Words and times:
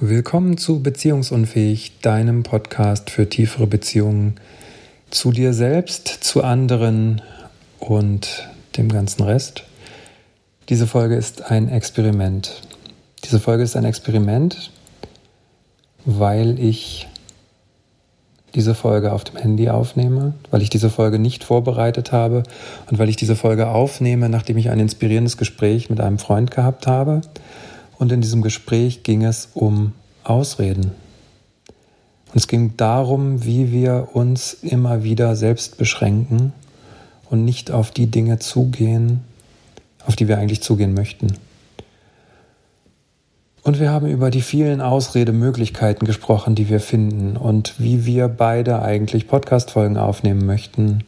Willkommen 0.00 0.58
zu 0.58 0.80
Beziehungsunfähig, 0.80 1.98
deinem 2.02 2.44
Podcast 2.44 3.10
für 3.10 3.28
tiefere 3.28 3.66
Beziehungen 3.66 4.36
zu 5.10 5.32
dir 5.32 5.52
selbst, 5.52 6.06
zu 6.06 6.44
anderen 6.44 7.20
und 7.80 8.48
dem 8.76 8.90
ganzen 8.90 9.24
Rest. 9.24 9.64
Diese 10.68 10.86
Folge 10.86 11.16
ist 11.16 11.50
ein 11.50 11.68
Experiment. 11.68 12.62
Diese 13.24 13.40
Folge 13.40 13.64
ist 13.64 13.74
ein 13.74 13.84
Experiment, 13.84 14.70
weil 16.04 16.60
ich 16.60 17.08
diese 18.54 18.76
Folge 18.76 19.12
auf 19.12 19.24
dem 19.24 19.36
Handy 19.36 19.68
aufnehme, 19.68 20.34
weil 20.52 20.62
ich 20.62 20.70
diese 20.70 20.90
Folge 20.90 21.18
nicht 21.18 21.42
vorbereitet 21.42 22.12
habe 22.12 22.44
und 22.88 23.00
weil 23.00 23.08
ich 23.08 23.16
diese 23.16 23.34
Folge 23.34 23.66
aufnehme, 23.66 24.28
nachdem 24.28 24.58
ich 24.58 24.70
ein 24.70 24.78
inspirierendes 24.78 25.36
Gespräch 25.36 25.90
mit 25.90 26.00
einem 26.00 26.20
Freund 26.20 26.52
gehabt 26.52 26.86
habe 26.86 27.22
und 27.98 28.12
in 28.12 28.20
diesem 28.20 28.42
Gespräch 28.42 29.02
ging 29.02 29.24
es 29.24 29.50
um 29.54 29.92
Ausreden. 30.24 30.92
Und 32.28 32.36
es 32.36 32.46
ging 32.46 32.76
darum, 32.76 33.44
wie 33.44 33.72
wir 33.72 34.08
uns 34.12 34.54
immer 34.54 35.02
wieder 35.02 35.34
selbst 35.34 35.78
beschränken 35.78 36.52
und 37.30 37.44
nicht 37.44 37.70
auf 37.70 37.90
die 37.90 38.06
Dinge 38.06 38.38
zugehen, 38.38 39.24
auf 40.06 40.16
die 40.16 40.28
wir 40.28 40.38
eigentlich 40.38 40.62
zugehen 40.62 40.94
möchten. 40.94 41.34
Und 43.62 43.80
wir 43.80 43.90
haben 43.90 44.06
über 44.06 44.30
die 44.30 44.40
vielen 44.40 44.80
Ausredemöglichkeiten 44.80 46.06
gesprochen, 46.06 46.54
die 46.54 46.68
wir 46.68 46.80
finden 46.80 47.36
und 47.36 47.74
wie 47.78 48.06
wir 48.06 48.28
beide 48.28 48.80
eigentlich 48.80 49.28
Podcast-Folgen 49.28 49.98
aufnehmen 49.98 50.46
möchten. 50.46 51.04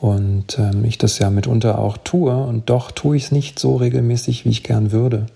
Und 0.00 0.58
ähm, 0.58 0.84
ich 0.84 0.98
das 0.98 1.18
ja 1.18 1.30
mitunter 1.30 1.78
auch 1.78 1.96
tue 1.98 2.34
und 2.34 2.68
doch 2.70 2.90
tue 2.90 3.16
ich 3.16 3.24
es 3.24 3.32
nicht 3.32 3.58
so 3.58 3.76
regelmäßig, 3.76 4.44
wie 4.44 4.50
ich 4.50 4.62
gern 4.62 4.92
würde. 4.92 5.26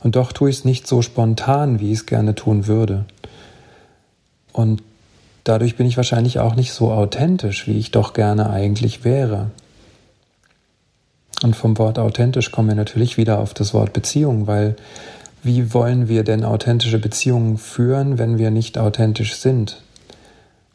Und 0.00 0.16
doch 0.16 0.32
tue 0.32 0.50
ich 0.50 0.58
es 0.58 0.64
nicht 0.64 0.86
so 0.86 1.02
spontan, 1.02 1.80
wie 1.80 1.92
ich 1.92 2.00
es 2.00 2.06
gerne 2.06 2.34
tun 2.34 2.66
würde. 2.66 3.04
Und 4.52 4.82
dadurch 5.44 5.76
bin 5.76 5.86
ich 5.86 5.96
wahrscheinlich 5.96 6.38
auch 6.38 6.54
nicht 6.54 6.72
so 6.72 6.92
authentisch, 6.92 7.66
wie 7.66 7.78
ich 7.78 7.90
doch 7.90 8.12
gerne 8.12 8.50
eigentlich 8.50 9.04
wäre. 9.04 9.50
Und 11.42 11.54
vom 11.54 11.78
Wort 11.78 11.98
authentisch 11.98 12.50
kommen 12.50 12.68
wir 12.68 12.74
natürlich 12.74 13.16
wieder 13.16 13.38
auf 13.38 13.54
das 13.54 13.74
Wort 13.74 13.92
Beziehung, 13.92 14.46
weil 14.46 14.76
wie 15.42 15.72
wollen 15.72 16.08
wir 16.08 16.24
denn 16.24 16.44
authentische 16.44 16.98
Beziehungen 16.98 17.58
führen, 17.58 18.18
wenn 18.18 18.38
wir 18.38 18.50
nicht 18.50 18.76
authentisch 18.76 19.36
sind? 19.36 19.80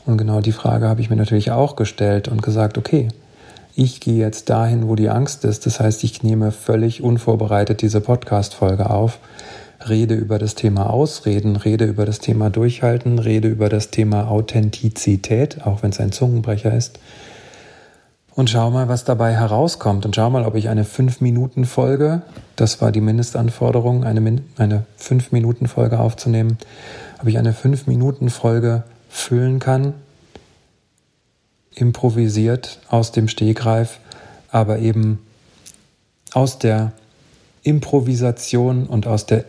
Und 0.05 0.17
genau 0.17 0.41
die 0.41 0.51
Frage 0.51 0.87
habe 0.87 1.01
ich 1.01 1.09
mir 1.09 1.15
natürlich 1.15 1.51
auch 1.51 1.75
gestellt 1.75 2.27
und 2.27 2.41
gesagt, 2.41 2.77
okay, 2.77 3.09
ich 3.75 3.99
gehe 3.99 4.17
jetzt 4.17 4.49
dahin, 4.49 4.87
wo 4.87 4.95
die 4.95 5.09
Angst 5.09 5.45
ist. 5.45 5.65
Das 5.65 5.79
heißt, 5.79 6.03
ich 6.03 6.23
nehme 6.23 6.51
völlig 6.51 7.01
unvorbereitet 7.01 7.81
diese 7.81 8.01
Podcast-Folge 8.01 8.89
auf, 8.89 9.19
rede 9.89 10.13
über 10.13 10.37
das 10.37 10.55
Thema 10.55 10.89
Ausreden, 10.89 11.55
rede 11.55 11.85
über 11.85 12.05
das 12.05 12.19
Thema 12.19 12.49
Durchhalten, 12.49 13.17
rede 13.19 13.47
über 13.47 13.69
das 13.69 13.89
Thema 13.89 14.27
Authentizität, 14.29 15.65
auch 15.65 15.81
wenn 15.81 15.89
es 15.89 15.99
ein 15.99 16.11
Zungenbrecher 16.11 16.73
ist. 16.73 16.99
Und 18.35 18.49
schau 18.49 18.71
mal, 18.71 18.87
was 18.87 19.05
dabei 19.05 19.33
herauskommt. 19.33 20.05
Und 20.05 20.15
schau 20.15 20.29
mal, 20.29 20.45
ob 20.45 20.55
ich 20.55 20.69
eine 20.69 20.85
5-Minuten-Folge, 20.85 22.23
das 22.55 22.81
war 22.81 22.91
die 22.91 23.01
Mindestanforderung, 23.01 24.03
eine, 24.03 24.41
eine 24.57 24.85
5-Minuten-Folge 24.99 25.99
aufzunehmen, 25.99 26.57
ob 27.21 27.27
ich 27.27 27.37
eine 27.37 27.53
5-Minuten-Folge 27.53 28.83
füllen 29.09 29.59
kann 29.59 29.93
improvisiert 31.75 32.79
aus 32.89 33.11
dem 33.11 33.27
Stegreif, 33.27 33.99
aber 34.49 34.79
eben 34.79 35.19
aus 36.33 36.59
der 36.59 36.91
Improvisation 37.63 38.85
und 38.85 39.07
aus 39.07 39.25
der 39.25 39.45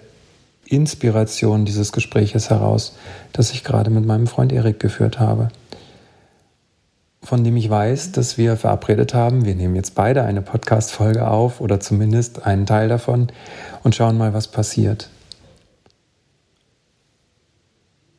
Inspiration 0.67 1.65
dieses 1.65 1.93
Gespräches 1.93 2.51
heraus, 2.51 2.97
das 3.33 3.53
ich 3.53 3.65
gerade 3.65 3.91
mit 3.91 4.07
meinem 4.07 4.27
Freund 4.27 4.53
Erik 4.53 4.81
geführt 4.81 5.21
habe. 5.21 5.49
Von 7.23 7.43
dem 7.43 7.57
ich 7.57 7.69
weiß, 7.69 8.13
dass 8.13 8.37
wir 8.39 8.57
verabredet 8.57 9.15
haben, 9.15 9.45
wir 9.45 9.55
nehmen 9.55 9.77
jetzt 9.77 9.95
beide 9.95 10.23
eine 10.25 10.43
Podcast-Folge 10.43 11.27
auf 11.27 11.61
oder 11.61 11.81
zumindest 11.81 12.47
einen 12.47 12.67
Teil 12.67 12.89
davon 12.89 13.29
und 13.83 13.95
schauen 13.95 14.19
mal, 14.19 14.35
was 14.35 14.49
passiert. 14.49 15.09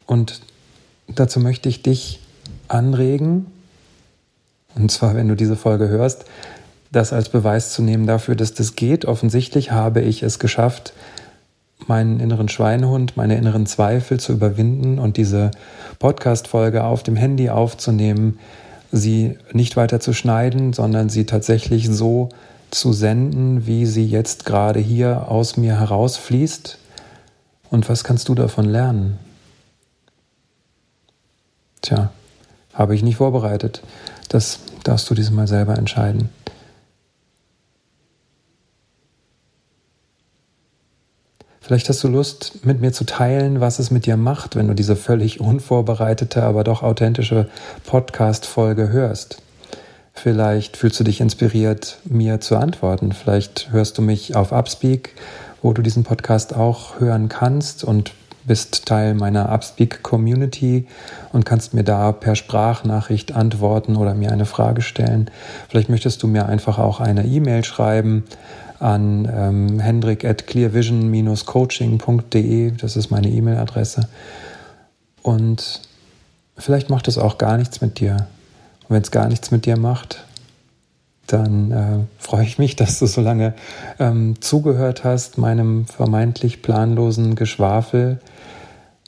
Und 0.07 0.41
dazu 1.07 1.39
möchte 1.39 1.69
ich 1.69 1.81
dich 1.81 2.19
anregen, 2.67 3.47
und 4.75 4.91
zwar, 4.91 5.15
wenn 5.15 5.27
du 5.27 5.35
diese 5.35 5.55
Folge 5.55 5.87
hörst, 5.87 6.25
das 6.91 7.13
als 7.13 7.29
Beweis 7.29 7.73
zu 7.73 7.81
nehmen 7.81 8.07
dafür, 8.07 8.35
dass 8.35 8.53
das 8.53 8.75
geht. 8.75 9.05
Offensichtlich 9.05 9.71
habe 9.71 10.01
ich 10.01 10.23
es 10.23 10.39
geschafft, 10.39 10.93
meinen 11.87 12.19
inneren 12.19 12.49
Schweinehund, 12.49 13.17
meine 13.17 13.37
inneren 13.37 13.65
Zweifel 13.65 14.19
zu 14.19 14.33
überwinden 14.33 14.99
und 14.99 15.17
diese 15.17 15.51
Podcast-Folge 15.99 16.83
auf 16.83 17.03
dem 17.03 17.15
Handy 17.15 17.49
aufzunehmen, 17.49 18.39
sie 18.91 19.37
nicht 19.51 19.75
weiter 19.75 19.99
zu 19.99 20.13
schneiden, 20.13 20.73
sondern 20.73 21.09
sie 21.09 21.25
tatsächlich 21.25 21.89
so 21.89 22.29
zu 22.71 22.93
senden, 22.93 23.67
wie 23.67 23.85
sie 23.85 24.05
jetzt 24.05 24.45
gerade 24.45 24.79
hier 24.79 25.29
aus 25.29 25.57
mir 25.57 25.79
herausfließt. 25.79 26.77
Und 27.69 27.89
was 27.89 28.03
kannst 28.03 28.29
du 28.29 28.35
davon 28.35 28.65
lernen? 28.65 29.17
Tja, 31.81 32.11
habe 32.73 32.95
ich 32.95 33.03
nicht 33.03 33.17
vorbereitet. 33.17 33.81
Das 34.29 34.59
darfst 34.83 35.09
du 35.09 35.15
diesmal 35.15 35.47
selber 35.47 35.77
entscheiden. 35.77 36.29
Vielleicht 41.65 41.89
hast 41.89 42.03
du 42.03 42.07
Lust, 42.09 42.63
mit 42.63 42.79
mir 42.79 42.93
zu 42.93 43.05
teilen, 43.05 43.59
was 43.59 43.79
es 43.79 43.89
mit 43.89 44.05
dir 44.05 44.17
macht, 44.17 44.55
wenn 44.55 44.67
du 44.67 44.75
diese 44.75 44.95
völlig 44.95 45.39
unvorbereitete, 45.39 46.43
aber 46.43 46.63
doch 46.63 46.83
authentische 46.83 47.49
Podcast-Folge 47.87 48.89
hörst. 48.89 49.41
Vielleicht 50.13 50.77
fühlst 50.77 50.99
du 50.99 51.03
dich 51.03 51.21
inspiriert, 51.21 51.97
mir 52.05 52.39
zu 52.39 52.57
antworten. 52.57 53.13
Vielleicht 53.13 53.71
hörst 53.71 53.97
du 53.97 54.03
mich 54.03 54.35
auf 54.35 54.51
Upspeak, 54.51 55.15
wo 55.63 55.73
du 55.73 55.81
diesen 55.81 56.03
Podcast 56.03 56.55
auch 56.55 56.99
hören 56.99 57.29
kannst 57.29 57.83
und 57.83 58.13
bist 58.45 58.85
Teil 58.85 59.13
meiner 59.13 59.51
Upspeak 59.51 60.03
Community 60.03 60.87
und 61.31 61.45
kannst 61.45 61.73
mir 61.73 61.83
da 61.83 62.11
per 62.11 62.35
Sprachnachricht 62.35 63.33
antworten 63.33 63.95
oder 63.95 64.13
mir 64.13 64.31
eine 64.31 64.45
Frage 64.45 64.81
stellen. 64.81 65.31
Vielleicht 65.69 65.89
möchtest 65.89 66.21
du 66.23 66.27
mir 66.27 66.47
einfach 66.47 66.79
auch 66.79 66.99
eine 66.99 67.25
E-Mail 67.25 67.63
schreiben 67.63 68.23
an 68.79 69.31
ähm, 69.33 69.79
hendrik 69.79 70.25
at 70.25 70.47
clearvision-coaching.de. 70.47 72.71
Das 72.71 72.95
ist 72.95 73.09
meine 73.09 73.29
E-Mail-Adresse. 73.29 74.07
Und 75.21 75.81
vielleicht 76.57 76.89
macht 76.89 77.07
es 77.07 77.17
auch 77.17 77.37
gar 77.37 77.57
nichts 77.57 77.79
mit 77.81 77.99
dir. 77.99 78.27
Und 78.87 78.95
wenn 78.95 79.01
es 79.01 79.11
gar 79.11 79.27
nichts 79.27 79.51
mit 79.51 79.65
dir 79.65 79.77
macht, 79.77 80.25
dann 81.27 81.71
äh, 81.71 82.23
freue 82.23 82.43
ich 82.43 82.57
mich, 82.57 82.75
dass 82.77 82.99
du 82.99 83.05
so 83.05 83.21
lange 83.21 83.53
ähm, 83.99 84.41
zugehört 84.41 85.03
hast, 85.03 85.37
meinem 85.37 85.85
vermeintlich 85.85 86.61
planlosen 86.61 87.35
Geschwafel 87.35 88.19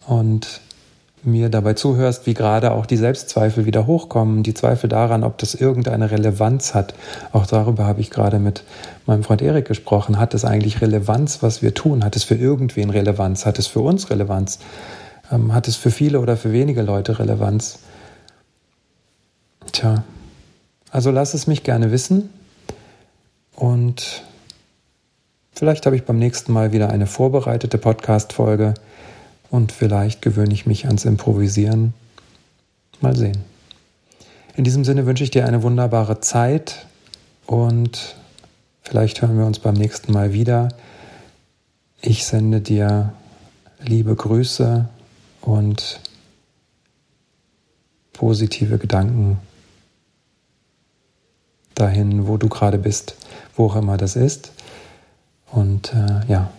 und 0.06 0.62
mir 1.24 1.50
dabei 1.50 1.74
zuhörst, 1.74 2.26
wie 2.26 2.34
gerade 2.34 2.72
auch 2.72 2.86
die 2.86 2.96
Selbstzweifel 2.96 3.66
wieder 3.66 3.86
hochkommen, 3.86 4.44
die 4.44 4.54
Zweifel 4.54 4.88
daran, 4.88 5.24
ob 5.24 5.38
das 5.38 5.56
irgendeine 5.56 6.10
Relevanz 6.10 6.74
hat. 6.74 6.94
Auch 7.34 7.46
darüber 7.46 7.86
habe 7.86 8.02
ich 8.02 8.10
gerade 8.10 8.40
mit 8.40 8.64
meinem 9.06 9.24
Freund 9.24 9.42
Erik 9.42 9.68
gesprochen. 9.68 10.20
Hat 10.20 10.34
es 10.34 10.46
eigentlich 10.46 10.82
Relevanz, 10.82 11.44
was 11.44 11.62
wir 11.62 11.74
tun? 11.74 12.04
Hat 12.06 12.16
es 12.16 12.24
für 12.24 12.36
irgendwen 12.36 12.90
Relevanz? 12.90 13.46
Hat 13.46 13.60
es 13.60 13.68
für 13.68 13.82
uns 13.82 14.10
Relevanz? 14.10 14.60
Ähm, 15.32 15.54
hat 15.54 15.68
es 15.68 15.76
für 15.76 15.92
viele 15.92 16.20
oder 16.22 16.38
für 16.38 16.54
wenige 16.54 16.82
Leute 16.82 17.20
Relevanz? 17.20 17.80
Tja, 19.72 20.04
also 20.92 21.12
lass 21.12 21.34
es 21.34 21.48
mich 21.48 21.64
gerne 21.64 21.92
wissen 21.92 22.30
und 23.56 24.24
vielleicht 25.54 25.86
habe 25.86 25.96
ich 25.96 26.06
beim 26.06 26.20
nächsten 26.20 26.54
Mal 26.54 26.72
wieder 26.72 26.90
eine 26.90 27.08
vorbereitete 27.08 27.78
Podcast-Folge 27.78 28.74
und 29.50 29.72
vielleicht 29.72 30.22
gewöhne 30.22 30.54
ich 30.54 30.66
mich 30.66 30.86
ans 30.86 31.06
Improvisieren. 31.06 31.94
Mal 33.00 33.16
sehen. 33.16 33.38
In 34.56 34.64
diesem 34.64 34.84
Sinne 34.84 35.06
wünsche 35.06 35.24
ich 35.24 35.30
dir 35.30 35.46
eine 35.46 35.62
wunderbare 35.62 36.20
Zeit 36.20 36.88
und 37.46 38.16
vielleicht 38.82 39.22
hören 39.22 39.38
wir 39.38 39.46
uns 39.46 39.60
beim 39.60 39.76
nächsten 39.76 40.12
Mal 40.12 40.34
wieder. 40.34 40.70
Ich 42.02 42.26
sende 42.26 42.60
dir 42.62 43.14
liebe 43.80 44.16
Grüße 44.16 44.90
und 45.42 46.00
positive 48.14 48.80
Gedanken 48.80 49.40
dahin, 51.80 52.28
wo 52.28 52.38
du 52.38 52.50
gerade 52.50 52.78
bist, 52.78 53.16
wo 53.56 53.68
auch 53.68 53.76
immer 53.76 53.98
das 53.98 54.16
ist. 54.16 54.52
Und 55.52 55.94
äh, 55.94 56.32
ja, 56.32 56.52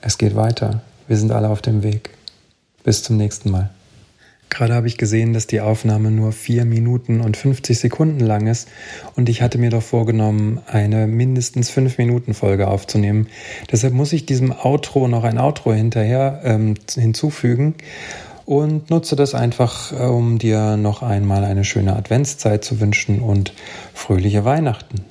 es 0.00 0.18
geht 0.18 0.36
weiter. 0.36 0.82
Wir 1.06 1.16
sind 1.16 1.32
alle 1.32 1.48
auf 1.48 1.62
dem 1.62 1.82
Weg. 1.82 2.10
Bis 2.82 3.02
zum 3.02 3.16
nächsten 3.16 3.50
Mal. 3.50 3.70
Gerade 4.50 4.74
habe 4.74 4.88
ich 4.88 4.98
gesehen, 4.98 5.32
dass 5.32 5.46
die 5.46 5.60
Aufnahme 5.60 6.10
nur 6.10 6.32
4 6.32 6.64
Minuten 6.64 7.20
und 7.20 7.36
50 7.36 7.78
Sekunden 7.78 8.20
lang 8.20 8.48
ist 8.48 8.68
und 9.14 9.28
ich 9.28 9.42
hatte 9.42 9.58
mir 9.58 9.70
doch 9.70 9.82
vorgenommen, 9.82 10.60
eine 10.66 11.06
mindestens 11.06 11.70
5 11.70 11.98
Minuten 11.98 12.34
Folge 12.34 12.66
aufzunehmen. 12.66 13.28
Deshalb 13.70 13.94
muss 13.94 14.12
ich 14.12 14.26
diesem 14.26 14.52
Outro 14.52 15.06
noch 15.06 15.22
ein 15.22 15.38
Outro 15.38 15.72
hinterher 15.72 16.40
ähm, 16.42 16.74
hinzufügen 16.92 17.76
und 18.50 18.90
nutze 18.90 19.14
das 19.14 19.36
einfach, 19.36 19.92
äh, 19.92 20.02
um 20.02 20.40
dir 20.40 20.76
noch 20.76 21.04
einmal 21.04 21.44
eine 21.44 21.64
schöne 21.64 21.94
Adventszeit 21.94 22.64
zu 22.64 22.80
wünschen 22.80 23.20
und 23.20 23.52
fröhliche 23.94 24.44
Weihnachten. 24.44 25.04